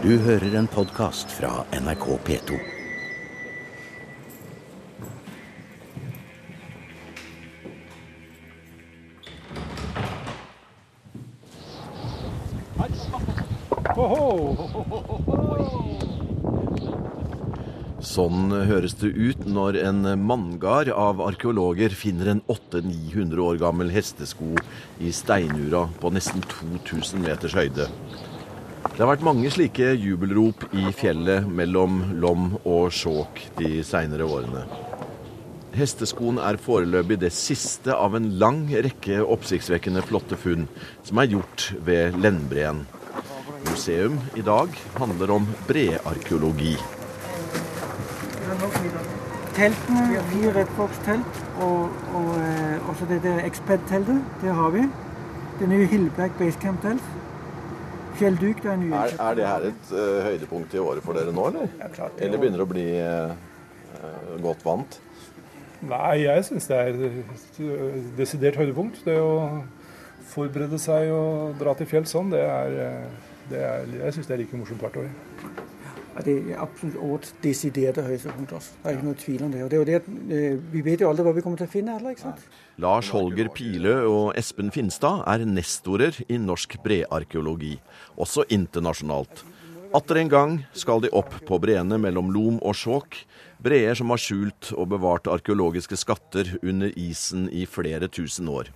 [0.00, 2.54] Du hører en podkast fra NRK P2.
[18.00, 24.54] Sånn høres det ut når en manngard av arkeologer finner en 800-900 år gammel hestesko
[24.96, 27.92] i steinura på nesten 2000 meters høyde.
[28.80, 34.62] Det har vært mange slike jubelrop i fjellet mellom Lom og Skjåk de seinere årene.
[35.76, 40.64] Hesteskoen er foreløpig det siste av en lang rekke oppsiktsvekkende flotte funn
[41.04, 42.82] som er gjort ved Lennbreen.
[43.68, 46.74] Museum i dag handler om brearkeologi.
[49.54, 54.86] Teltene, vi rettfox-telt, og, og eh, også det der Exped-teltet, det har vi.
[55.60, 57.04] Det nye Hillback Basecamp-telt.
[58.20, 58.96] Fjellduk, det er nye.
[59.00, 61.70] Er, er det her et uh, høydepunkt i året for dere nå, eller?
[61.80, 62.18] Ja, klart.
[62.20, 64.98] Eller begynner det å bli uh, godt vant?
[65.80, 67.60] Nei, jeg syns det er et
[68.18, 69.00] desidert høydepunkt.
[69.06, 69.62] Det å
[70.30, 72.76] forberede seg og dra til fjells sånn, det er,
[73.50, 75.08] det er Jeg syns det er like morsomt hvert år.
[76.16, 78.74] Og det er absolutt årets desiderte høydepunkt også.
[78.80, 79.62] Det er ikke noe tvil om det.
[79.64, 80.00] Og det er jo det,
[80.36, 82.48] eh, vi vet jo aldri hva vi kommer til å finne heller, ikke sant.
[82.80, 87.78] Lars Holger Pile og Espen Finstad er nestorer i norsk brearkeologi,
[88.18, 89.44] også internasjonalt.
[89.94, 93.24] Atter en gang skal de opp på breene mellom Lom og Skjåk,
[93.58, 98.70] breer som har skjult og bevart arkeologiske skatter under isen i flere tusen år.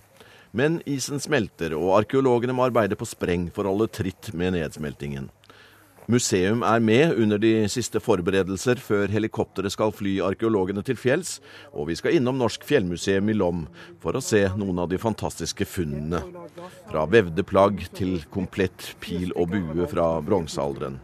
[0.55, 5.31] Men isen smelter, og arkeologene må arbeide på spreng for å holde tritt med nedsmeltingen.
[6.07, 11.39] Museum er med under de siste forberedelser før helikopteret skal fly arkeologene til fjells,
[11.73, 13.63] og vi skal innom Norsk fjellmuseum i Lom
[14.03, 16.21] for å se noen av de fantastiske funnene.
[16.91, 20.99] Fra vevde plagg til komplett pil og bue fra bronsealderen.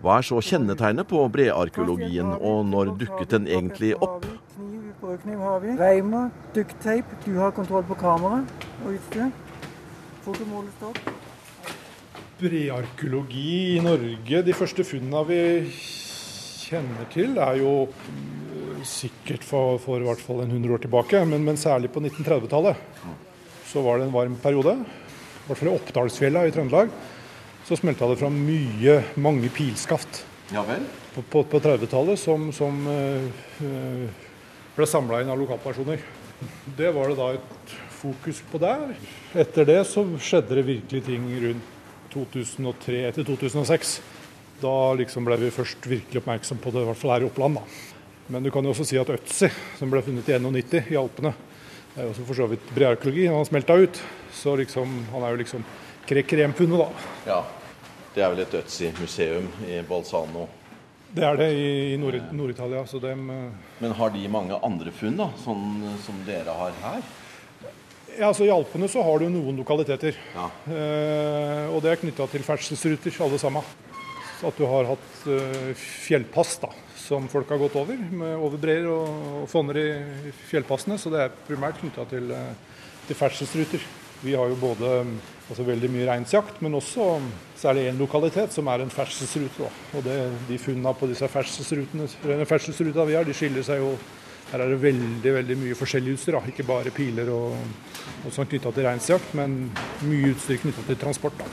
[0.00, 4.22] Hva er så kjennetegnet på brearkeologien, og når dukket den egentlig opp?
[4.54, 5.74] Kniv, brødkniv har vi.
[5.80, 7.18] Reimer, ducktape.
[7.26, 8.44] Du har kontroll på kamera
[8.84, 9.34] og utstyr.
[10.22, 11.19] Fotomålestokk.
[12.40, 15.40] Brearkeologi i Norge, de første funnene vi
[16.64, 21.20] kjenner til, er jo øh, sikkert for, for i hvert fall en 100 år tilbake,
[21.28, 22.80] men, men særlig på 1930-tallet
[23.70, 24.74] så var det en varm periode.
[24.80, 26.90] I hvert fall i Oppdalsfjella i Trøndelag
[27.68, 30.24] så smelta det fram mye, mange pilskaft.
[30.50, 30.64] Ja
[31.14, 33.26] på, på, på 30-tallet som, som eh,
[33.66, 34.26] eh,
[34.76, 36.02] ble samla inn av lokalpersoner.
[36.76, 38.94] Det var det da et fokus på der.
[39.38, 41.76] Etter det så skjedde det virkelig ting rundt
[42.12, 44.00] 2003 etter 2006.
[44.60, 47.56] Da liksom ble vi først virkelig oppmerksom på det, i hvert fall her i Oppland.
[47.60, 47.62] da.
[48.30, 49.48] Men du kan jo også si at Øtzi,
[49.78, 51.32] som ble funnet i 91 i Alpene,
[51.94, 53.24] det er jo også for så vidt brearkeologi.
[53.26, 53.98] Han har smelta ut.
[54.36, 55.64] Så liksom, han er jo liksom
[56.06, 57.08] kremfunnet, da.
[57.26, 57.40] Ja.
[58.14, 60.46] Det er vel et Øtzi-museum i Balsano.
[61.10, 62.84] Det er det i i Nord- Nord-Italia.
[62.86, 63.24] Nord dem...
[63.30, 63.50] eh,
[63.82, 65.64] Men har de mange andre funn, da, sånn
[66.04, 67.02] som dere har her?
[68.18, 70.14] Ja, altså I Alpene så har du noen lokaliteter.
[70.34, 70.46] Ja.
[70.70, 71.49] Eh,
[71.80, 73.68] og det er knytta til ferdselsruter, alle sammen.
[74.44, 76.68] At du har hatt eh, fjellpass da,
[77.00, 80.98] som folk har gått over, med overbreer og, fonner i fjellpassene.
[81.00, 83.86] Så det er primært knytta til, eh, til ferdselsruter.
[84.20, 84.92] Vi har jo både
[85.48, 87.14] altså veldig mye reinsjakt, men også
[87.56, 89.64] særlig én lokalitet som er en ferdselsrute.
[89.64, 89.72] Da.
[89.96, 90.18] Og det,
[90.50, 92.10] de funnene på disse ferdselsrutene,
[92.44, 93.94] ferdselsrutene vi har, de skiller seg jo
[94.50, 96.36] her er det veldig veldig mye forskjellig utstyr.
[96.38, 96.42] Da.
[96.50, 97.54] Ikke bare piler og,
[98.24, 99.60] og sånn knytta til reinsjakt, men
[100.06, 101.38] mye utstyr knytta til transport.
[101.38, 101.46] Da.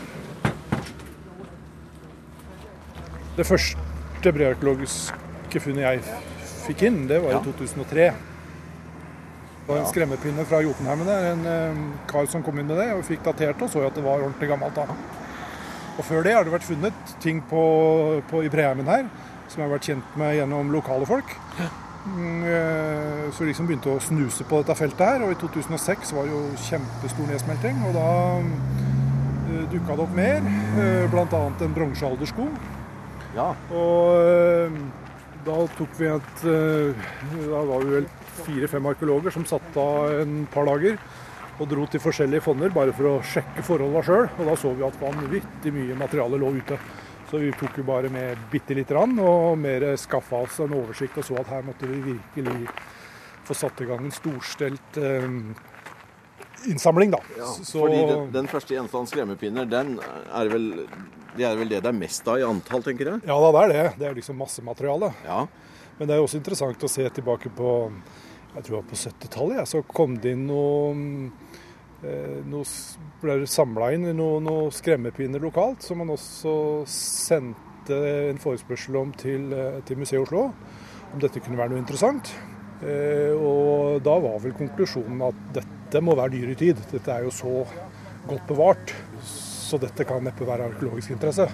[3.38, 6.18] Det første brearkeologiske funnet jeg
[6.63, 8.08] fikk inn, det var i 2003.
[9.68, 11.14] Det var en skremmepinne fra Jotunheimen.
[11.14, 11.79] En eh,
[12.09, 14.50] kar som kom inn med det og fikk datert og så at det var ordentlig
[14.50, 14.79] gammelt.
[14.79, 14.88] da.
[15.97, 17.62] Og Før det har det vært funnet ting på,
[18.29, 19.06] på, i Breheimen her
[19.47, 21.35] som jeg har vært kjent med gjennom lokale folk.
[22.07, 25.25] Mm, eh, Så liksom begynte å snuse på dette feltet her.
[25.25, 27.84] Og i 2006 var det jo kjempestor nedsmelting.
[27.90, 28.07] Og da
[28.40, 30.47] uh, dukka det opp mer,
[30.79, 31.44] uh, bl.a.
[31.67, 32.47] en bronsealdersko.
[33.37, 33.52] Ja.
[33.70, 34.78] Og eh,
[35.46, 37.08] da tok vi et eh,
[37.47, 38.09] Da var vi vel
[38.41, 40.97] fire-fem arkeologer som satt av en par dager
[41.58, 44.28] og dro til forskjellige fonner bare for å sjekke forholdene sjøl.
[44.37, 46.78] Og da så vi at vanvittig mye materiale lå ute.
[47.28, 51.18] Så vi tok jo bare med bitte lite grann og mer skaffa oss en oversikt
[51.20, 52.70] og så at her måtte vi virkelig
[53.47, 55.28] få satt i gang en storstelt eh,
[56.72, 57.20] innsamling, da.
[57.64, 60.88] Så- Fordi den, den første gjenstanden, skremmepinner, den er vel,
[61.38, 63.22] det er vel det det er mest av i antall, tenker jeg?
[63.28, 63.85] Ja da, det er det.
[64.00, 65.12] Det er liksom massemateriale.
[65.26, 65.46] Ja.
[66.00, 67.76] Men det er også interessant å se tilbake på
[68.58, 71.02] jeg tror det var på 70-tallet, ja, så kom det inn noen,
[72.02, 72.61] nå
[73.22, 76.53] ble det samla inn noen noe skremmepinner lokalt, som man også
[76.91, 77.97] sendte
[78.29, 80.52] en forespørsel om til, eh, til Museet Oslo.
[81.14, 82.34] Om dette kunne være noe interessant.
[82.84, 86.84] Eh, og da var vel konklusjonen at dette må være dyr i tid.
[86.91, 87.66] Dette er jo så
[88.28, 91.47] godt bevart, så dette kan neppe være arkeologisk interesse.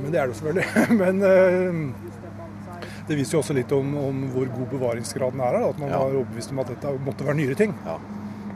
[0.00, 0.98] Men det er det jo selvfølgelig.
[1.00, 1.94] Men
[3.08, 5.68] det viser jo også litt om, om hvor god bevaringsgraden er her.
[5.70, 5.98] At man ja.
[5.98, 7.76] var overbevist om at dette måtte være nyere ting.
[7.86, 7.98] Ja.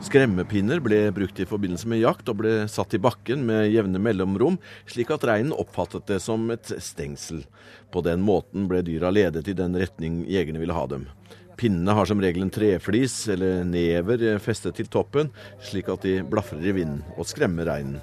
[0.03, 4.57] Skremmepinner ble brukt i forbindelse med jakt og ble satt i bakken med jevne mellomrom,
[4.91, 7.45] slik at reinen oppfattet det som et stengsel.
[7.93, 11.07] På den måten ble dyra ledet i den retning jegerne ville ha dem.
[11.55, 15.31] Pinnene har som regel en treflis eller never festet til toppen,
[15.63, 18.01] slik at de blafrer i vinden og skremmer reinen.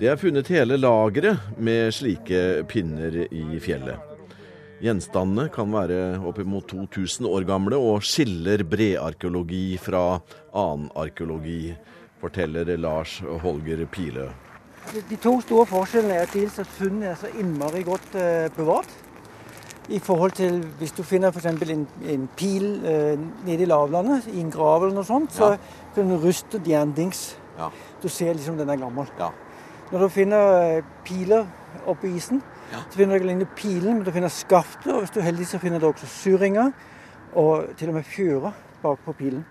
[0.00, 4.09] Det er funnet hele lageret med slike pinner i fjellet.
[4.80, 10.22] Gjenstandene kan være oppimot 2000 år gamle og skiller brearkeologi fra
[10.56, 11.74] annen arkeologi,
[12.22, 14.30] forteller Lars Holger Pile.
[15.10, 18.88] De to store forskjellene er dels at funnene er så innmari godt eh, bevart.
[19.92, 21.50] I forhold til hvis du finner f.eks.
[21.50, 21.84] En,
[22.14, 25.60] en pil eh, nede i lavlandet, i en grav eller noe sånt, så ja.
[25.92, 27.34] kan du ruste jerndings.
[27.58, 27.68] Ja.
[28.00, 29.12] Du ser liksom den er gammel.
[29.20, 29.28] Ja.
[29.92, 32.40] Når du finner piler piler oppi isen,
[32.72, 32.82] ja.
[32.90, 35.46] Så finner du ikke lenger pilen, men du finner skaftet, og hvis du er heldig,
[35.46, 36.70] så finner du også surringer.
[37.38, 38.52] Og til og med fjøra
[38.82, 39.44] bakpå pilen.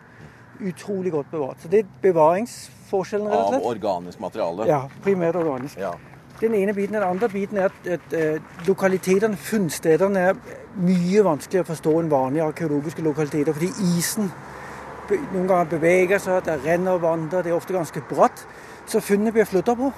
[0.59, 1.61] Utrolig godt bevart.
[1.61, 3.63] Så det er bevaringsforskjellen, rett og slett.
[3.63, 4.67] Av organisk materiale?
[4.67, 5.79] Ja, primært organisk.
[5.79, 5.93] Ja.
[6.41, 6.95] Den ene biten.
[6.95, 12.11] Den andre biten er at, at uh, lokalitetene, funnstedene, er mye vanskeligere å forstå enn
[12.11, 13.55] vanlige arkeologiske lokaliteter.
[13.55, 14.31] Fordi isen
[15.09, 18.43] noen ganger beveger seg, det renner vann der, det er ofte ganske bratt.
[18.89, 19.91] Så funnene blir flytta på.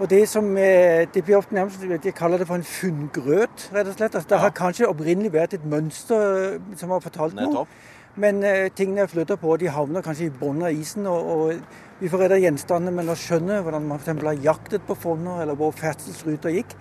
[0.00, 3.94] Og det som De blir ofte nærmest, Jeg kaller det for en funngrøt, rett og
[3.94, 4.14] slett.
[4.14, 4.40] Altså, det ja.
[4.40, 7.66] har kanskje opprinnelig vært et mønster eh, som har fortalt noe.
[8.16, 11.06] Men uh, tingene flytter på, de havner kanskje i bunnen av isen.
[11.06, 14.22] Og, og vi får redda gjenstandene, men å skjønne hvordan man f.eks.
[14.24, 16.74] har jaktet på fonner, eller hvor ferdselsruta gikk,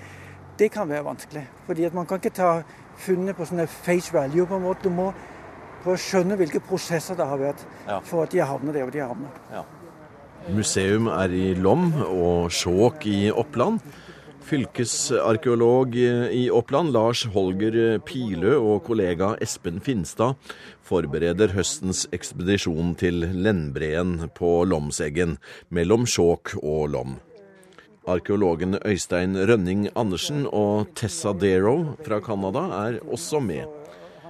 [0.60, 1.44] det kan være vanskelig.
[1.68, 2.54] Fordi at man kan ikke ta
[3.00, 4.88] funnet på sånne face value, på en måte.
[4.88, 5.12] Du må
[5.84, 7.68] prøve å skjønne hvilke prosesser det har vært
[8.08, 9.44] for at de har havnet der hvor de har havnet.
[9.54, 9.68] Ja.
[10.48, 13.82] Museum er i Lom og Skjåk i Oppland.
[14.50, 20.40] Fylkesarkeolog i Oppland, Lars Holger Pilø og kollega Espen Finstad
[20.90, 25.38] forbereder høstens ekspedisjon til Lennbreen på Lomseggen,
[25.70, 27.18] mellom Skjåk og Lom.
[28.10, 33.79] Arkeologene Øystein Rønning Andersen og Tessa Darrow fra Canada er også med.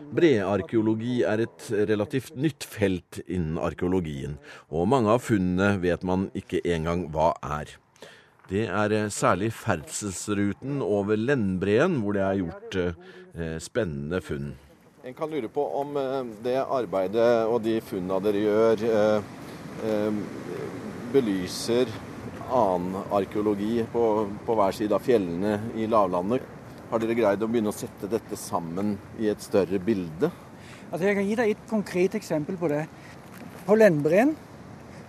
[0.10, 4.40] Brearkeologi er et relativt nytt felt innen arkeologien,
[4.74, 7.76] og mange av funnene vet man ikke engang hva er.
[8.50, 14.56] Det er eh, særlig ferdselsruten over Lennbreen hvor det er gjort eh, spennende funn.
[15.06, 19.34] En kan lure på om eh, det arbeidet og de funnene dere gjør, eh,
[19.86, 20.22] eh,
[21.14, 21.94] belyser
[22.50, 24.06] annen arkeologi på,
[24.46, 26.58] på hver side av fjellene i lavlandet.
[26.90, 30.32] Har dere greid å begynne å sette dette sammen i et større bilde?
[30.90, 32.88] Altså jeg kan gi deg et konkret eksempel på det.
[33.68, 34.32] På Lendbreen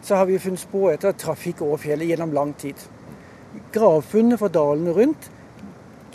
[0.04, 2.76] så har vi funnet spor etter trafikk over fjellet gjennom lang tid.
[3.72, 5.30] Gravfunnene fra dalene rundt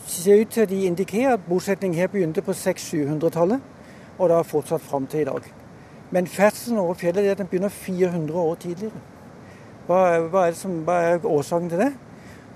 [0.06, 3.62] ser ut til at de indikerer at bosetning her begynte på 600-700-tallet,
[4.19, 5.50] og det har fortsatt fram til i dag.
[6.13, 9.01] Men ferdselen over fjellet er at den begynner 400 år tidligere.
[9.88, 11.91] Hva, hva, er, som, hva er årsaken til det?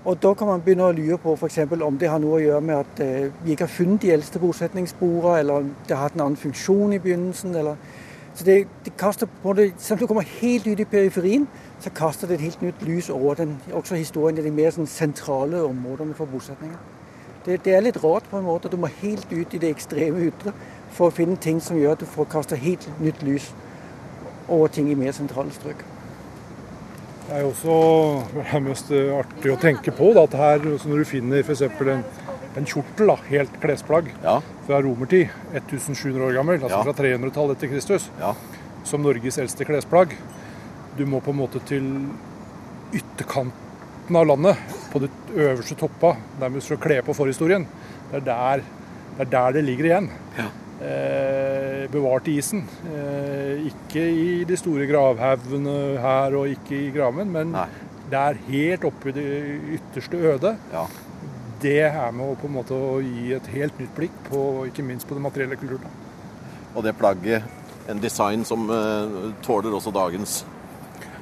[0.05, 2.43] Og Da kan man begynne å lure på for eksempel, om det har noe å
[2.43, 6.05] gjøre med at eh, vi ikke har funnet de eldste bosetningssporene, eller om det har
[6.05, 7.55] hatt en annen funksjon i begynnelsen.
[7.55, 7.75] Eller,
[8.33, 11.47] så det, det kaster på det, Selv om du kommer helt ut i periferien,
[11.83, 14.87] så kaster det et helt nytt lys over den, også historien i de mer sånn,
[14.87, 16.79] sentrale områdene for bosetninger.
[17.45, 20.27] Det, det, er litt rart på en måte du må helt ut i det ekstreme
[20.27, 20.51] ytre
[20.95, 23.51] for å finne ting som gjør at du får kaste helt nytt lys
[24.47, 25.83] over ting i mer sentrale strøk.
[27.29, 31.43] Det er jo også mest artig å tenke på da, at her, når du finner
[31.43, 31.61] f.eks.
[31.61, 31.99] En,
[32.57, 34.39] en kjortel, da, helt klesplagg, ja.
[34.65, 36.87] fra romertid, 1700 år gammel, altså ja.
[36.87, 38.31] fra 300-tallet etter Kristus, ja.
[38.89, 40.15] som Norges eldste klesplagg.
[40.97, 41.85] Du må på en måte til
[42.97, 47.69] ytterkanten av landet, på det øverste toppa, nærmest for å kle på forhistorien.
[48.09, 50.09] Det er der det, er der det ligger igjen.
[50.79, 52.61] Eh, bevart isen.
[52.87, 57.65] Eh, ikke i de store gravhaugene her og ikke i graven, men Nei.
[58.07, 59.25] det er helt oppe i det
[59.75, 60.53] ytterste øde.
[60.71, 60.85] Ja.
[61.59, 65.09] Det er med å, på en måte, gi et helt nytt blikk på ikke minst
[65.09, 65.91] på det materielle kulturen.
[66.71, 67.43] Og det plagget,
[67.91, 70.37] en design som uh, tåler også dagens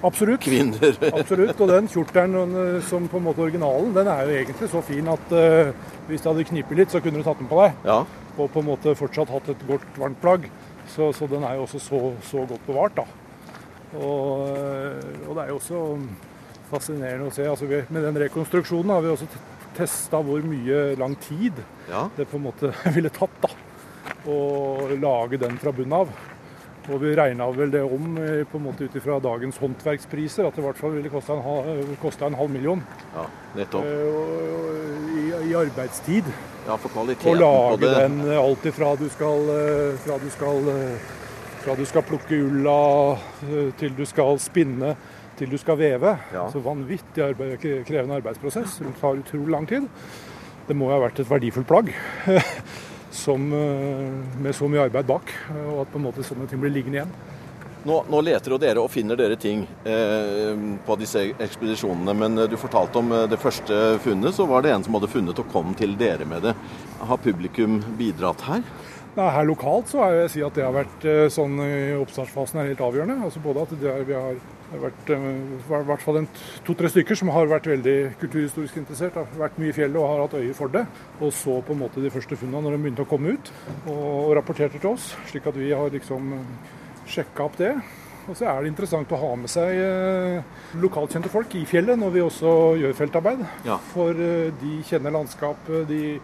[0.05, 0.43] Absolutt.
[0.43, 0.93] kvinner.
[1.17, 1.57] Absolutt.
[1.57, 2.53] Og den kjortelen
[2.85, 5.73] som på en måte originalen, den er jo egentlig så fin at uh,
[6.11, 7.81] hvis det hadde knipet litt, så kunne du tatt den på deg.
[7.87, 8.03] Ja
[8.37, 10.47] og på en måte fortsatt hatt et godt, varmt plagg.
[10.87, 13.05] Så, så den er jo også så, så, godt bevart, da.
[13.97, 14.47] Og,
[15.27, 15.81] og det er jo også
[16.71, 17.47] fascinerende å se.
[17.47, 19.27] Altså, vi, med den rekonstruksjonen har vi også
[19.77, 22.07] testa hvor mye lang tid Ja.
[22.17, 23.51] det på en måte ville tatt da,
[24.27, 24.39] å
[24.97, 26.11] lage den fra bunnen av.
[26.87, 30.55] Og vi regna vel det om eh, på en måte ut ifra dagens håndverkspriser, at
[30.55, 33.25] det i hvert fall ville kosta en, en halv million ja.
[33.57, 33.83] Nettopp.
[33.83, 36.29] Uh, i, i arbeidstid.
[36.67, 40.17] Ja, for Å kvaliteten lage på det den eh, alt ifra du skal, eh, fra
[40.19, 41.13] du skal, eh,
[41.63, 42.81] fra du skal plukke ulla,
[43.79, 44.91] til du skal spinne,
[45.39, 46.17] til du skal veve.
[46.33, 46.47] Ja.
[46.51, 47.55] Så vanvittig arbeid,
[47.87, 48.81] krevende arbeidsprosess.
[48.83, 49.87] Det tar utrolig lang tid.
[50.67, 51.93] Det må jo ha vært et verdifullt plagg.
[53.17, 55.31] Som, med så mye arbeid bak,
[55.71, 57.13] og at på en måte sånne ting blir liggende igjen.
[57.87, 62.49] Nå, nå leter jo dere og finner dere ting eh, på disse ekspedisjonene, men eh,
[62.51, 65.47] du fortalte om eh, det første funnet, så var det en som hadde funnet og
[65.53, 66.55] kom til dere med det.
[67.07, 68.65] Har publikum bidratt her?
[69.15, 72.59] Nei, her lokalt så vil jeg si at det har vært eh, sånn i oppstartsfasen
[72.59, 73.21] er helt avgjørende.
[73.29, 74.41] Altså både at er, vi har
[74.81, 75.19] vært i
[75.87, 76.19] hvert fall
[76.67, 80.25] to-tre stykker som har vært veldig kulturhistorisk interessert, har vært mye i fjellet og har
[80.25, 80.83] hatt øye for det.
[81.21, 83.53] Og så på en måte de første funnene når de begynte å komme ut,
[83.85, 85.13] og, og rapporterte til oss.
[85.31, 86.35] Slik at vi har liksom
[87.09, 87.73] sjekka opp det.
[88.27, 92.15] Og så er det interessant å ha med seg eh, lokalkjente folk i fjellet når
[92.15, 93.43] vi også gjør feltarbeid.
[93.67, 93.77] Ja.
[93.93, 96.17] For eh, de kjenner landskapet, de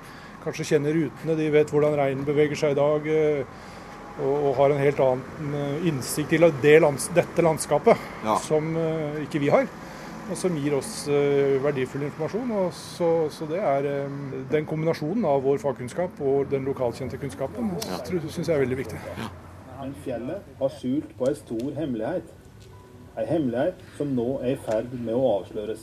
[0.44, 3.08] kanskje kjenner rutene, de vet hvordan reinen beveger seg i dag.
[3.08, 3.70] eh,
[4.14, 8.36] og, har en helt annen innsikt til det lands, dette landskapet Ja.
[8.38, 8.68] som
[9.24, 9.66] ikke vi har.
[10.30, 11.08] Og som gir oss
[11.64, 12.52] verdifull informasjon.
[12.60, 13.88] Og så, så det er
[14.52, 18.04] den kombinasjonen av vår fagkunnskap og den lokalkjente kunnskapen ja.
[18.06, 19.02] syns jeg er veldig viktig.
[19.84, 22.30] Men fjellet har skjult på en stor hemmelighet.
[23.20, 25.82] En hemmelighet som nå er i ferd med å avsløres.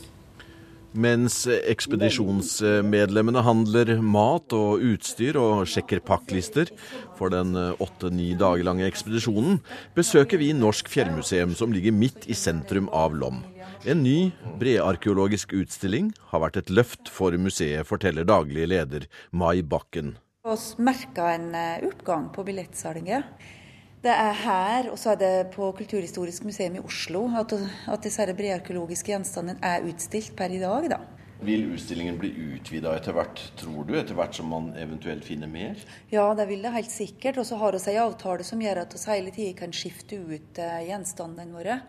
[0.91, 6.73] Mens ekspedisjonsmedlemmene handler mat og utstyr og sjekker pakklister
[7.19, 9.61] for den åtte-ni dager lange ekspedisjonen,
[9.95, 13.39] besøker vi Norsk fjellmuseum som ligger midt i sentrum av Lom.
[13.85, 20.17] En ny brearkeologisk utstilling har vært et løft for museet, forteller daglig leder Mai Bakken.
[20.41, 23.59] Vi merka en utgang oppgang på billettsalget.
[24.01, 27.53] Det er her, og så er det på Kulturhistorisk museum i Oslo, at,
[27.85, 30.87] at disse brearkeologiske gjenstandene er utstilt per i dag.
[30.95, 30.97] da.
[31.41, 33.95] Vil utstillingen bli utvida etter hvert, tror du?
[33.97, 35.77] Etter hvert som man eventuelt finner mer?
[36.09, 37.39] Ja, det vil det helt sikkert.
[37.41, 40.61] Og så har vi en avtale som gjør at vi hele tida kan skifte ut
[40.61, 41.79] eh, gjenstandene våre.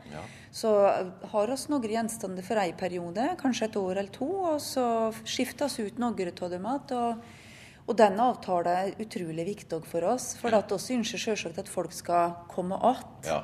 [0.53, 4.61] Så eh, har vi noen gjenstander for en periode, kanskje et år eller to, og
[4.65, 4.87] så
[5.25, 7.23] skiftes ut noen av dem igjen.
[7.87, 10.37] Og, den avtalen er utrolig viktig for oss.
[10.41, 13.27] For at vi ønsker selvsagt at folk skal komme att.
[13.27, 13.43] Ja.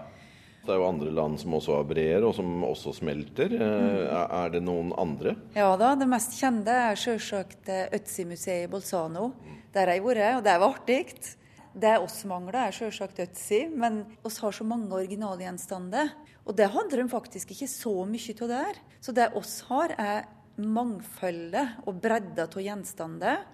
[0.68, 3.54] Det er jo andre land som også har breer, og som også smelter.
[3.56, 5.34] Eh, Er er det noen andre?
[5.54, 9.30] Ja da, det mest kjente er selvsagt eh, Øtzi-museet i Bolzano.
[9.72, 11.36] Der har jeg vært, og det var artig.
[11.72, 16.10] Det oss mangler, er selvsagt Øtzi, men oss har så mange originalgjenstander.
[16.44, 18.80] Og det handler om faktisk ikke så mye av der.
[19.00, 20.26] Så det oss har, er
[20.58, 23.44] mangfoldet og bredda av gjenstander.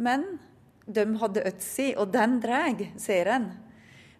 [0.00, 0.24] Men
[0.90, 3.50] de hadde Øtzi, og den drar ser en.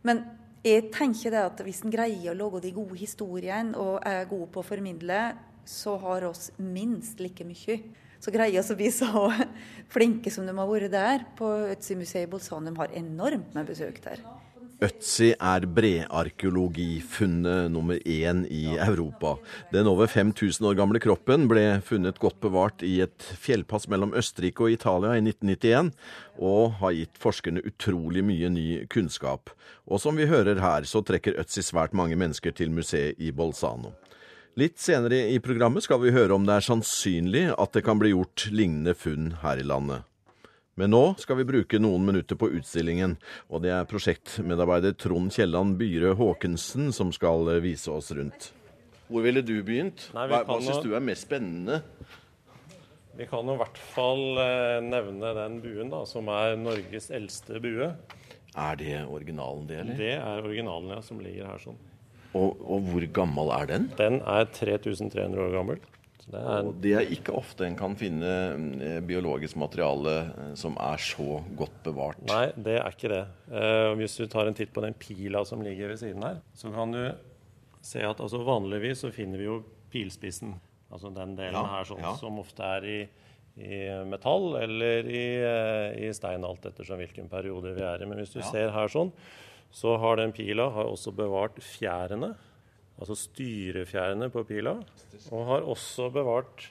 [0.07, 0.23] Men
[0.65, 4.51] jeg tenker det at hvis en greier å lage de gode historiene og er god
[4.53, 5.23] på å formidle,
[5.65, 7.79] så har oss minst like mye.
[8.21, 9.25] Så greier vi å bli så
[9.95, 11.25] flinke som de har vært der.
[11.39, 14.21] På Øtzi-museet i Bolzano de har enormt med besøk der.
[14.81, 19.35] Øtzi er brearkeologifunnet nummer én i Europa.
[19.75, 24.65] Den over 5000 år gamle kroppen ble funnet godt bevart i et fjellpass mellom Østerrike
[24.65, 25.93] og Italia i 1991,
[26.41, 29.53] og har gitt forskerne utrolig mye ny kunnskap.
[29.85, 33.93] Og som vi hører her, så trekker Øtzi svært mange mennesker til museet i Bolzano.
[34.57, 38.17] Litt senere i programmet skal vi høre om det er sannsynlig at det kan bli
[38.17, 40.09] gjort lignende funn her i landet.
[40.81, 43.19] Men nå skal vi bruke noen minutter på utstillingen,
[43.53, 48.49] og det er prosjektmedarbeider Trond Kielland Byre Haakensen som skal vise oss rundt.
[49.11, 50.07] Hvor ville du begynt?
[50.17, 51.83] Nei, vi hva hva syns du er mest spennende?
[53.19, 57.61] Vi kan jo i hvert fall eh, nevne den buen, da, som er Norges eldste
[57.61, 57.91] bue.
[58.57, 60.01] Er det originalen, det, eller?
[60.01, 61.77] Det er originalen ja, som ligger her sånn.
[62.31, 63.91] Og, og hvor gammel er den?
[63.99, 65.85] Den er 3300 år gammel.
[66.27, 68.31] Det er, Og det er ikke ofte en kan finne
[68.85, 72.21] eh, biologisk materiale eh, som er så godt bevart.
[72.29, 73.23] nei, det er ikke det.
[73.51, 76.71] Eh, hvis du tar en titt på den pila som ligger ved siden her, så
[76.75, 77.03] kan du
[77.81, 80.55] se at altså, vanligvis så finner vi jo pilspissen.
[80.93, 82.13] Altså den delen Ja, her sånn, ja.
[82.19, 82.99] som ofte er i,
[83.63, 83.77] i
[84.11, 85.25] metall eller i,
[86.05, 88.09] i stein, alt ettersom hvilken periode vi er i.
[88.11, 89.13] Men hvis du ser her sånn,
[89.71, 92.33] så har den pila har også bevart fjærene,
[93.01, 94.77] altså styrefjærene på pila,
[95.33, 96.67] og har også bevart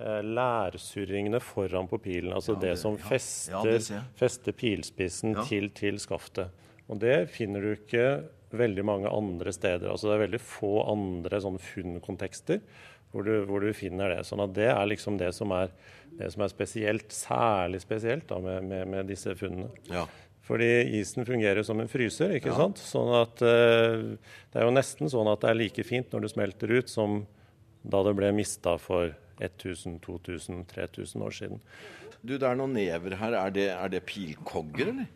[0.00, 5.44] eh, lærsurringene foran på pilen, altså det, som ja, fester, det fester pilspissen Ja.
[5.48, 6.50] til, til skaftet.
[6.88, 8.24] Og det finner du ikke
[8.56, 9.90] veldig mange andre steder.
[9.90, 12.60] Altså Det er veldig få andre sånn funnkontekster
[13.12, 14.26] hvor hvor du finner det.
[14.28, 15.70] Sånn at det er liksom det som er,
[16.18, 19.70] det som er spesielt, særlig spesielt da, med, med, med disse funnene.
[19.88, 20.04] Ja.
[20.46, 22.36] Fordi isen fungerer som en fryser.
[22.38, 22.78] ikke sant?
[22.78, 24.14] Sånn at uh,
[24.52, 27.24] Det er jo nesten sånn at det er like fint når det smelter ut, som
[27.86, 31.62] da det ble mista for 1000, 2000, 3000 år siden.
[32.22, 33.36] Du, det er noen never her.
[33.38, 35.10] Er det, er det pilkogger, eller?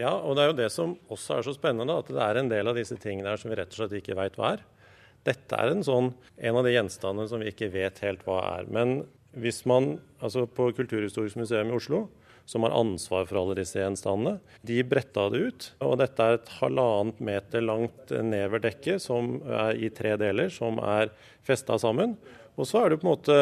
[0.00, 2.48] Ja, og det er jo det som også er så spennende, at det er en
[2.48, 4.62] del av disse tingene her som vi rett og slett ikke veit hva er.
[5.28, 8.70] Dette er en, sånn, en av de gjenstandene som vi ikke vet helt hva er.
[8.72, 9.02] Men
[9.36, 12.06] hvis man, altså på Kulturhistorisk museum i Oslo,
[12.50, 15.66] som har ansvar for alle disse gjenstandene, de bretta det ut.
[15.86, 21.12] Og dette er et halvannet meter langt neverdekke som er i tre deler, som er
[21.46, 22.16] festa sammen.
[22.58, 23.36] Og så er det på en måte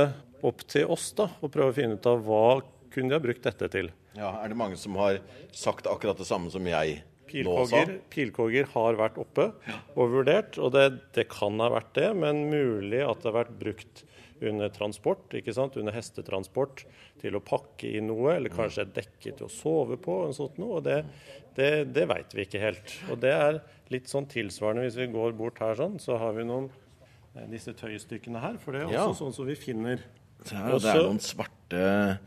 [0.45, 2.61] opp til oss da, å prøve å finne ut av hva
[2.93, 3.89] kunne de ha brukt dette til.
[4.19, 5.23] Ja, Er det mange som har
[5.57, 7.81] sagt akkurat det samme som jeg nå sa?
[7.81, 9.51] Pilkoger pilkogger har vært oppe
[9.97, 10.87] og vurdert, og det,
[11.17, 14.05] det kan ha vært det, men mulig at det har vært brukt
[14.43, 15.77] under transport, ikke sant?
[15.81, 16.85] under hestetransport,
[17.21, 20.19] til å pakke i noe, eller kanskje et dekke til å sove på.
[20.29, 21.05] og sånt noe, og Det,
[21.57, 22.95] det, det veit vi ikke helt.
[23.11, 26.45] Og Det er litt sånn tilsvarende hvis vi går bort her sånn, så har vi
[26.45, 26.69] noen
[27.35, 28.59] eh, disse tøystykkene her.
[28.63, 29.15] For det er også Ja.
[29.25, 29.99] sånn som vi finner
[30.45, 32.19] Se her, og det er noen svarte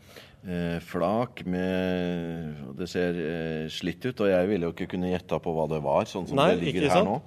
[0.44, 5.38] eh, flak med Det ser eh, slitt ut, og jeg ville jo ikke kunne gjetta
[5.40, 7.08] på hva det var, sånn som Nei, det ligger her sant?
[7.08, 7.22] nå.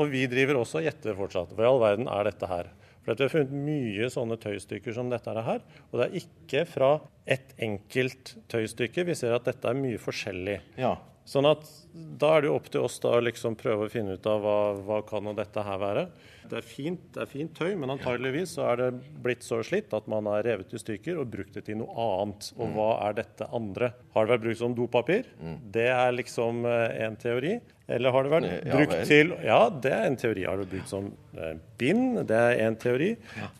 [0.00, 1.50] Og vi driver også og gjetter fortsatt.
[1.56, 2.68] Hva i all verden er dette her?
[3.04, 5.62] For Vi har funnet mye sånne tøystykker som dette er her.
[5.90, 6.90] Og det er ikke fra
[7.24, 9.06] ett enkelt tøystykke.
[9.08, 10.58] Vi ser at dette er mye forskjellig.
[10.80, 10.96] Ja.
[11.30, 14.16] Sånn at da er det jo opp til oss da å liksom prøve å finne
[14.18, 16.04] ut av hva, hva kan dette her være.
[16.50, 18.88] Det er fint, det er fint tøy, men antageligvis så er det
[19.22, 22.50] blitt så slitt at man har revet i stykker og brukt det til noe annet.
[22.50, 22.62] Mm.
[22.64, 23.92] Og hva er dette andre?
[24.16, 25.30] Har det vært brukt som dopapir?
[25.70, 27.60] Det er liksom en teori.
[27.90, 30.46] Eller har det vært brukt ja, til Ja, det er en teori.
[30.46, 32.24] Har det vært brukt som eh, bind?
[32.30, 33.12] Det er en teori.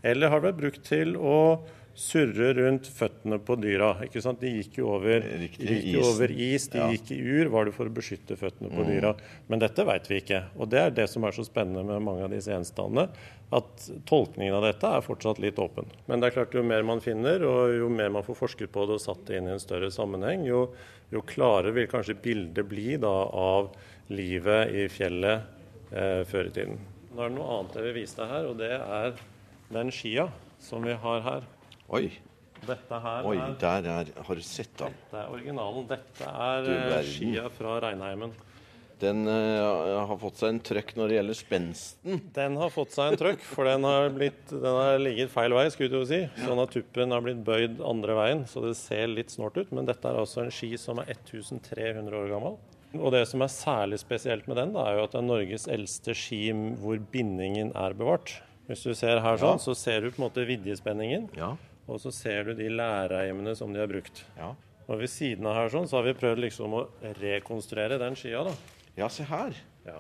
[0.07, 1.37] Eller har det vært brukt til å
[1.95, 3.91] surre rundt føttene på dyra.
[4.05, 4.41] ikke sant?
[4.41, 5.59] De gikk jo over, gikk
[5.93, 6.89] jo over is, de Ja.
[6.93, 7.49] gikk i ur.
[7.51, 8.77] Var det for å beskytte føttene Mm.
[8.77, 9.15] på dyra?
[9.49, 10.45] Men dette vet vi ikke.
[10.59, 13.09] Og det er det som er så spennende med mange av disse gjenstandene.
[13.53, 15.85] At tolkningen av dette er fortsatt litt åpen.
[16.09, 18.87] Men det er klart jo mer man finner, og jo mer man får forsket på
[18.87, 20.69] det og satt det inn i en større sammenheng, jo,
[21.13, 23.73] jo klarere vil kanskje bildet bli da av
[24.09, 25.43] livet i fjellet
[25.93, 26.79] eh, før i tiden.
[27.15, 29.13] Nå er det noe annet jeg vil vise deg her, og det er
[29.73, 30.29] den skia
[30.61, 31.43] som vi har her.
[31.91, 32.11] Oi,
[32.61, 34.93] Dette her oi, er der er Har du sett den?
[34.93, 35.87] dette er originalen.
[35.89, 38.35] Dette er eh, skia fra Reinheimen.
[39.01, 42.19] Den uh, har fått seg en trøkk når det gjelder spensten.
[42.37, 45.65] Den har fått seg en trøkk, for den har, blitt, den har ligget feil vei,
[45.73, 46.19] skulle du si.
[46.43, 49.73] Sånn at tuppen har blitt bøyd andre veien, så det ser litt snålt ut.
[49.73, 52.61] Men dette er altså en ski som er 1300 år gammel.
[52.99, 55.67] Og det som er særlig spesielt med den, da, er jo at det er Norges
[55.71, 56.43] eldste ski
[56.83, 58.37] hvor bindingen er bevart.
[58.69, 61.55] Hvis du ser her sånn, så ser du på en måte vidjespenningen, Ja.
[61.91, 64.23] Og så ser du de læreimene som de har brukt.
[64.39, 64.53] Ja.
[64.91, 66.85] Og ved siden av her sånn, så har vi prøvd liksom å
[67.19, 68.55] rekonstruere den skia, da.
[68.99, 69.59] ja, se her.
[69.87, 69.99] Ja.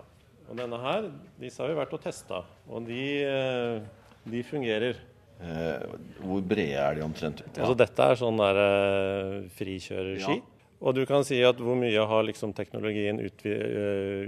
[0.50, 4.98] Og denne her, disse har vi vært og testa, og de, eh, de fungerer.
[5.40, 5.84] Eh,
[6.20, 7.42] hvor brede er de omtrent?
[7.46, 7.62] Ja.
[7.62, 10.40] Altså dette er sånn der eh, frikjørerski.
[10.40, 10.66] Ja.
[10.80, 13.52] Og du kan si at hvor mye har liksom teknologien utvi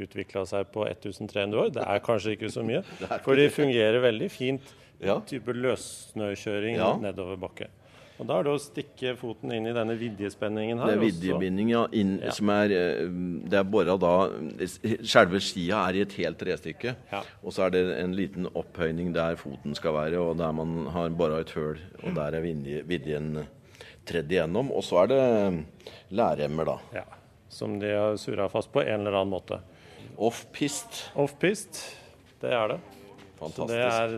[0.05, 1.71] utvikla seg på 1300 år?
[1.79, 2.83] Det er kanskje ikke så mye.
[3.25, 4.75] For de fungerer veldig fint.
[5.03, 5.21] Ja.
[5.27, 6.97] Type løssnøkjøring Ja.
[6.97, 7.67] nedover bakke.
[8.21, 10.87] Og da er det å stikke foten inn i denne vidjespenningen her.
[10.93, 11.87] Det er vidjebinding, ja.
[11.93, 12.31] Inn, Ja.
[12.31, 13.09] Som er eh,
[13.49, 14.29] Det er bora da
[15.03, 16.95] Selve skia er i et helt trestykke.
[17.11, 17.23] Ja.
[17.43, 21.09] Og så er det en liten opphøyning der foten skal være, og der man har
[21.11, 21.79] bora et høl.
[22.05, 23.47] Og der er vidje- vidjen
[24.07, 24.71] tredd igjennom.
[24.71, 25.65] Og så er det
[26.13, 26.79] læremmer, da.
[26.95, 27.05] Ja,
[27.49, 29.59] som de har surra fast på en eller annen måte.
[30.19, 31.11] Off-pist.
[31.17, 31.97] Offpist,
[32.41, 32.81] det er det.
[33.43, 33.73] Fantastisk.
[33.75, 34.13] det er,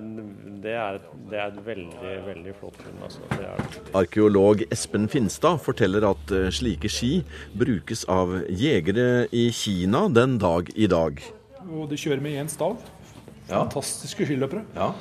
[0.65, 0.99] det, er,
[1.31, 2.99] det er et veldig, veldig flott funn.
[3.07, 3.23] Altså.
[3.31, 3.85] Det er det.
[3.97, 7.15] Arkeolog Espen Finstad forteller at eh, slike ski
[7.57, 11.25] brukes av jegere i Kina den dag i dag.
[11.65, 12.77] Og de kjører med én stav.
[13.49, 14.65] Fantastiske skiløpere.
[14.77, 14.93] Ja.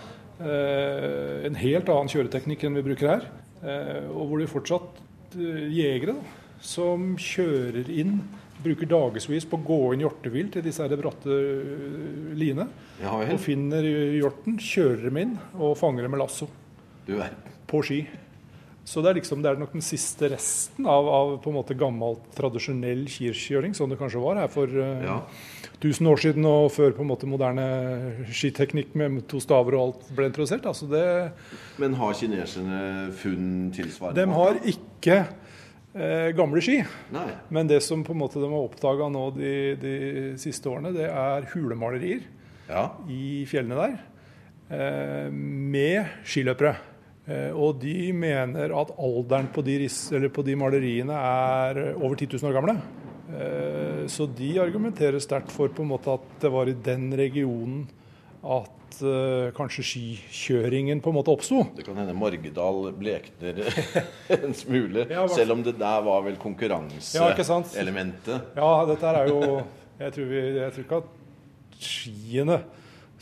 [0.44, 3.28] Eh, en helt annen kjøreteknikk enn vi bruker her.
[3.64, 5.04] Eh, og hvor det fortsatt
[5.38, 8.18] eh, jegere da, som kjører inn,
[8.64, 12.68] bruker dagevis på å gå inn hjortevill til disse her bratte eh, liene.
[13.02, 13.16] Ja.
[13.28, 13.86] Og finner
[14.18, 16.50] hjorten, kjører dem inn og fanger dem med lasso
[17.08, 17.34] Du er
[17.72, 18.04] på ski.
[18.84, 21.76] Så det er, liksom, det er nok den siste resten av, av på en måte
[21.80, 25.22] gammel, tradisjonell kirkjøring, som det kanskje var her for uh, Ja.
[25.84, 27.64] 1000 år siden, og før på en måte moderne
[28.32, 30.68] skiteknikk med to staver og alt ble introdusert.
[30.70, 31.04] Altså det,
[31.80, 34.22] Men har kineserne funn tilsvarende?
[34.22, 35.18] de har ikke
[36.38, 36.80] gamle ski.
[37.14, 37.28] Nei.
[37.54, 39.94] Men det som på en måte de har oppdaga nå de, de
[40.42, 42.24] siste årene, det er hulemalerier
[42.70, 42.88] Ja.
[43.12, 44.00] i fjellene der
[44.74, 46.76] eh, med skiløpere.
[47.28, 49.78] Eh, og de mener at alderen på de,
[50.34, 52.78] på de maleriene er over 10 000 år gamle.
[53.34, 57.86] Eh, så de argumenterer sterkt for på en måte at det var i den regionen
[58.44, 61.64] at uh, kanskje skikjøringen på en måte oppsto.
[61.78, 63.62] Det kan hende Morgedal blekner
[64.36, 68.54] en smule, Ja, selv om det der var vel Ja, konkurranseelementet.
[68.60, 69.40] Ja, dette er jo
[70.00, 71.12] Jeg tror, vi, jeg tror ikke at
[71.84, 72.58] skiene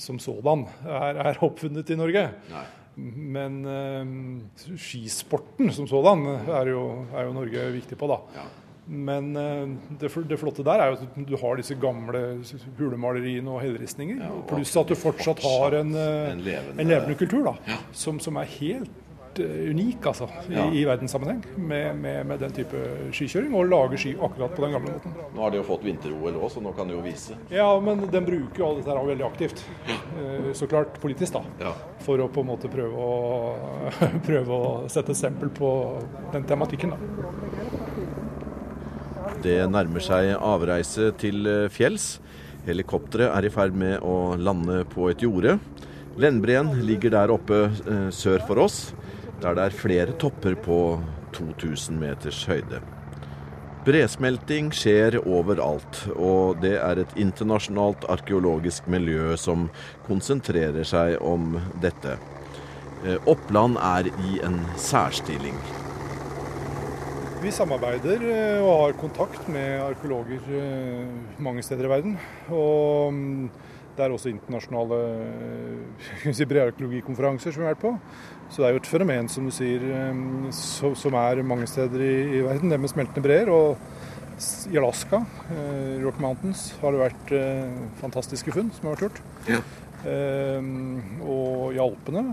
[0.01, 2.23] som sådan er, er oppfunnet i Norge.
[2.49, 2.63] Nei.
[2.95, 6.81] Men uh, skisporten som sådan er jo,
[7.13, 8.17] er jo Norge viktig på, da.
[8.35, 8.47] Ja.
[8.87, 9.67] Men eh,
[10.01, 12.23] det, flotte der er jo at du har disse gamle
[12.79, 14.17] hulemaleriene og helleristninger.
[14.25, 18.19] Ja, pluss at du fortsatt har en, eh, en levende- en levende kultur da, som,
[18.19, 18.89] som er helt
[19.39, 20.65] eh, unik altså, i, Ja.
[20.73, 22.81] i verdenssammenheng med, med, med den type
[23.15, 23.53] skikjøring.
[23.55, 25.13] Og lage ski akkurat på den gamle måten.
[25.37, 27.37] Nå har de jo fått vinter-OL òg, så nå kan de jo vise.
[27.53, 29.63] Ja, men den bruker jo alt dette her veldig aktivt.
[30.57, 31.45] Så klart politisk, da.
[31.61, 31.71] Ja.
[32.03, 33.55] For å på en måte prøve å,
[34.27, 35.71] prøve å sette et stempel på
[36.33, 36.97] den tematikken.
[36.97, 37.70] da.
[39.41, 42.19] Det nærmer seg avreise til eh, fjells.
[42.67, 45.55] Helikopteret er i ferd med å lande på et jorde.
[46.21, 48.91] Lendbreen ligger der oppe eh, sør for oss,
[49.41, 50.79] der det er flere topper på
[51.33, 52.83] 2000 meters høyde.
[53.81, 59.71] Bresmelting skjer overalt, og det er et internasjonalt arkeologisk miljø som
[60.05, 62.19] konsentrerer seg om dette.
[63.01, 65.57] Eh, Oppland er i en særstilling.
[67.41, 72.11] Vi samarbeider eh, og har kontakt med arkeologer eh, mange steder i verden.
[72.53, 73.47] Og mm,
[73.97, 77.95] det er også internasjonale eh, si, brearkeologikonferanser som vi har vært på.
[78.51, 79.81] Så det er jo et fenomen som du sier,
[80.51, 83.49] som er mange steder i, i verden, det med smeltende breer.
[83.49, 85.23] Og i Alaska,
[86.03, 87.33] Rock Mountains, har det vært
[88.01, 89.21] fantastiske funn som har vært gjort.
[89.47, 89.61] Ja.
[91.23, 92.25] Og i Alpene.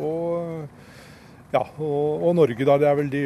[0.00, 0.66] og
[1.50, 2.76] ja, og, og Norge, da.
[2.78, 3.24] Det er vel de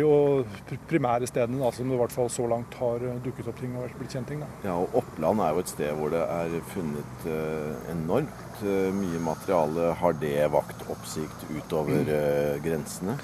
[0.89, 3.75] primære stedene da, som det i hvert fall så langt har eh, dukket opp ting
[3.77, 4.41] og blitt kjent ting.
[4.41, 4.49] da.
[4.65, 9.21] Ja, og Oppland er jo et sted hvor det er funnet eh, enormt eh, mye
[9.29, 9.93] materiale.
[10.01, 13.19] Har det vakt oppsikt utover eh, grensene?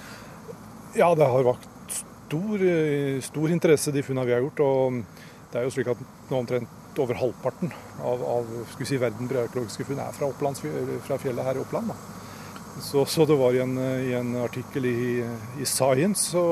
[0.98, 4.64] Ja, det har vakt stor, eh, stor interesse, de funnene vi har gjort.
[4.66, 5.00] Og
[5.50, 7.72] det er jo slik at nå omtrent over halvparten
[8.04, 10.60] av, av skal vi si, verden brearkeologiske funn er fra, Oppland,
[11.06, 11.94] fra fjellet her i Oppland.
[11.94, 12.19] da.
[12.78, 15.24] Så, så det var i en, i en artikkel i,
[15.61, 16.44] i Science, så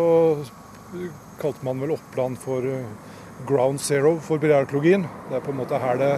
[1.41, 2.85] kalte man vel Oppland for eh,
[3.49, 5.07] ground zero for brearkeologien.
[5.29, 6.11] Det er på en måte her det,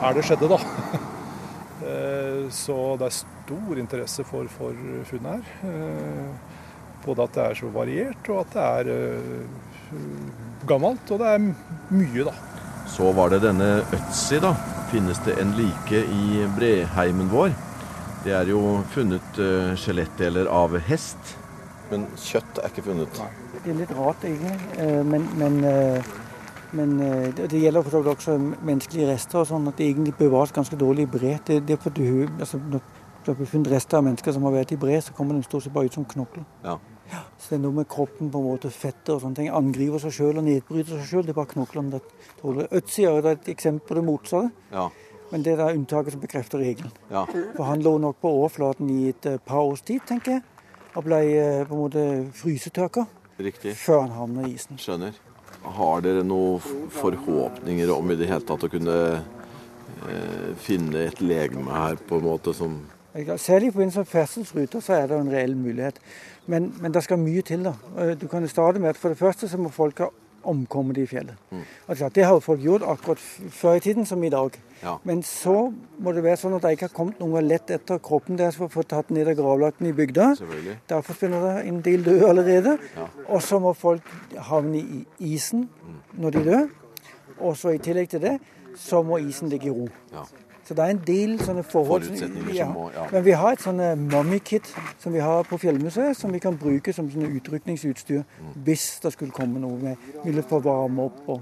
[0.00, 0.60] her det skjedde, da.
[1.84, 5.68] Eh, Så det er stor interesse for, for funnet her.
[5.68, 6.54] Eh,
[7.04, 9.98] Både at det er så variert, og at det er eh,
[10.70, 11.10] gammelt.
[11.12, 11.42] Og det er
[11.92, 12.32] mye, da.
[12.88, 14.54] Så var det denne Øtzi, da.
[14.94, 17.52] Finnes det en like i breheimen vår?
[18.24, 21.34] Det er jo funnet uh, skjelettdeler av hest,
[21.90, 23.18] men kjøtt er ikke funnet.
[23.60, 24.54] Det er litt rart, egentlig.
[24.78, 26.14] Uh, Men, men, uh,
[26.74, 26.96] men
[27.36, 30.56] det det gjelder for så vidt også menneskelige rester og sånn, at det egentlig bevares
[30.56, 31.36] ganske dårlig i bre.
[31.46, 32.80] Det, det er altså, når
[33.26, 35.68] det blir funnet rester av mennesker som har vært i bre, så kommer de stort
[35.68, 36.48] sett bare ut som knokler.
[36.64, 36.80] Ja.
[37.38, 39.52] Så det er noe med kroppen, på en måte, fetter og sånne ting.
[39.52, 41.24] Angriver seg sjøl og nedbryter seg sjøl.
[41.26, 42.00] Det er bare knoklene.
[42.72, 44.50] Øtzi er et eksempel på det motsatte.
[44.72, 44.88] Ja.
[45.34, 46.92] Men det er da unntaket som bekrefter regelen.
[47.10, 47.24] ja.
[47.56, 50.42] For han lå nok på overflaten i et eh, par års tid, tenker jeg.
[50.94, 52.04] Og ble eh, på en måte
[52.38, 53.02] frysetørka
[53.42, 53.72] Riktig.
[53.74, 54.78] før han havnet i isen.
[54.78, 55.16] Skjønner.
[55.64, 56.60] Har dere noen
[56.94, 58.96] forhåpninger om i det hele tatt å kunne
[60.06, 62.82] eh, finne et legeme her, på en måte som
[63.14, 66.00] Særlig i forbindelse med ferdselsruter så er det en reell mulighet.
[66.50, 67.62] Men, men det skal mye til.
[67.62, 67.74] da.
[68.02, 70.08] Eh, Du kan starte med at For det første så må folk ha
[70.50, 71.34] omkommet i fjellet.
[71.88, 73.20] Altså, det har jo folk gjort akkurat
[73.54, 74.56] før i tiden som i dag.
[74.82, 74.96] Ja.
[75.08, 78.38] Men så må det være sånn at det ikke har kommet noen lett etter kroppen
[78.40, 80.30] deres for å få tatt ned og gravlagt den i bygda.
[80.90, 82.78] Derfor finner det en del døde allerede.
[82.96, 83.08] Ja.
[83.28, 84.08] Og så må folk
[84.50, 85.04] havne i
[85.34, 85.68] isen
[86.18, 86.66] når de dør.
[87.40, 88.38] Og så i tillegg til det,
[88.78, 89.88] så må isen ligge i ro.
[90.12, 90.26] Ja.
[90.64, 92.06] Så det er en del sånne forhold.
[92.06, 93.06] Forutsetninger som må- ja.
[93.12, 96.56] Men vi har et sånne mummy kit som vi har på Fjellmuseet, som vi kan
[96.56, 98.62] bruke som sånne utrykningsutstyr Mm.
[98.64, 101.20] hvis det skulle komme noe vi ville få varme opp.
[101.28, 101.40] Og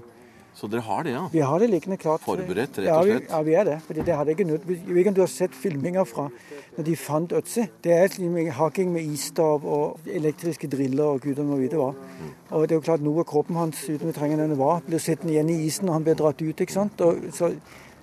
[0.54, 1.28] Så dere har det, ja?
[1.32, 2.20] vi har det liggende klart.
[2.20, 3.30] Forberedt, rett og slett?
[3.30, 3.80] Ja, vi er det.
[3.86, 6.28] Fordi det hadde jeg ikke nødt Hvilken vi du har sett filminger fra
[6.76, 7.68] når de fant Øtzi.
[7.82, 11.92] Det er hakking med isstav og elektriske driller og gudene må vite hva.
[11.92, 12.34] Mm.
[12.50, 14.98] Og det er jo klart noe av kroppen hans, uten vi trenger den var, blir
[14.98, 16.56] sittende igjen i isen når han blir dratt ut.
[16.60, 17.00] ikke sant?
[17.00, 17.54] Og, så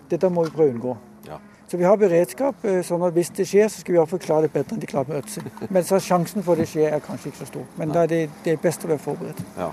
[0.09, 0.97] dette må vi prøve å unngå.
[1.69, 4.47] Så vi har beredskap, eh, sånn at hvis det skjer, så skal vi iallfall klare
[4.47, 5.49] det bedre enn de klarer med Ødsel.
[5.75, 7.67] Men så sjansen for det skjer er kanskje ikke så stor.
[7.77, 9.43] Men da er det, det er best å være forberedt.
[9.59, 9.69] Ja.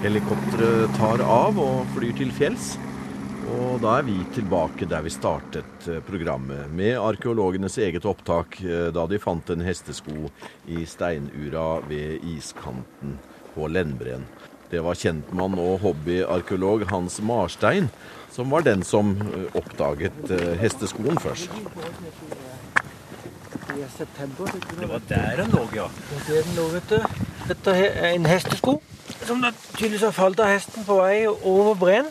[0.00, 2.78] Helikopteret tar av og flyr til fjells.
[3.50, 8.88] Og da er vi tilbake der vi startet eh, programmet, med arkeologenes eget opptak eh,
[8.94, 10.30] da de fant en hestesko
[10.70, 13.18] i steinura ved iskanten
[13.52, 14.24] på Lennbreen.
[14.70, 17.90] Det var kjentmann og hobbyarkeolog Hans Marstein
[18.30, 21.50] som var den som eh, oppdaget hesteskoen først.
[23.70, 25.86] Det var der den lå, ja.
[26.26, 26.98] Det er den lå, vet du.
[27.48, 28.80] Dette er en hestesko
[29.26, 29.42] som
[29.76, 32.10] tydeligvis har falt av hesten på vei over breen.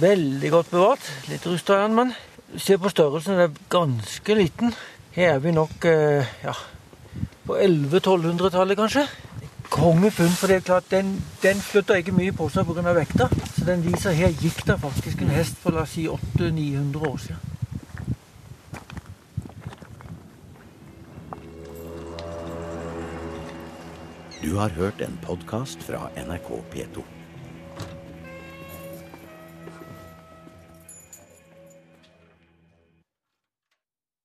[0.00, 1.08] Veldig godt bevart.
[1.28, 2.12] Litt rusta igjen, men
[2.56, 3.36] se på størrelsen.
[3.36, 4.74] Den er ganske liten.
[5.16, 5.84] Her er vi nok
[6.44, 6.54] ja,
[7.46, 9.08] på 1100-1200-tallet, kanskje.
[9.70, 12.92] Kongefunn, for det er klart, den, den flytter ikke mye på seg pga.
[12.96, 13.28] vekta.
[13.54, 17.16] Så den viser her gikk det faktisk en hest for la oss si 800-900 år
[17.22, 17.46] siden.
[24.42, 27.19] Du har hørt en podkast fra NRK P2.